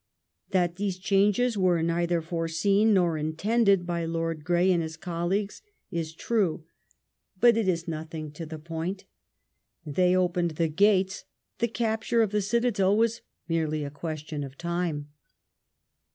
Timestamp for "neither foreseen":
1.83-2.91